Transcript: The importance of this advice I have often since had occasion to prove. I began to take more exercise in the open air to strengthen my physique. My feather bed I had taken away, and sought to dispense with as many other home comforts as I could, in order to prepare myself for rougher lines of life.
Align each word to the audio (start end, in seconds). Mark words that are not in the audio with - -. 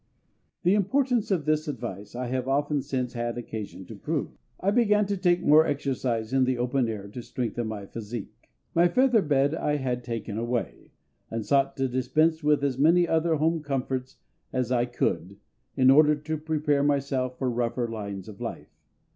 The 0.63 0.73
importance 0.73 1.29
of 1.29 1.45
this 1.45 1.67
advice 1.67 2.15
I 2.15 2.25
have 2.25 2.47
often 2.47 2.81
since 2.81 3.13
had 3.13 3.37
occasion 3.37 3.85
to 3.85 3.95
prove. 3.95 4.31
I 4.59 4.71
began 4.71 5.05
to 5.05 5.15
take 5.15 5.43
more 5.45 5.63
exercise 5.67 6.33
in 6.33 6.45
the 6.45 6.57
open 6.57 6.89
air 6.89 7.07
to 7.09 7.21
strengthen 7.21 7.67
my 7.67 7.85
physique. 7.85 8.49
My 8.73 8.87
feather 8.87 9.21
bed 9.21 9.53
I 9.53 9.75
had 9.75 10.03
taken 10.03 10.39
away, 10.39 10.93
and 11.29 11.45
sought 11.45 11.77
to 11.77 11.87
dispense 11.87 12.43
with 12.43 12.63
as 12.63 12.79
many 12.79 13.07
other 13.07 13.35
home 13.35 13.61
comforts 13.61 14.17
as 14.51 14.71
I 14.71 14.85
could, 14.85 15.37
in 15.77 15.91
order 15.91 16.15
to 16.15 16.35
prepare 16.35 16.81
myself 16.81 17.37
for 17.37 17.51
rougher 17.51 17.87
lines 17.87 18.27
of 18.27 18.41
life. 18.41 18.75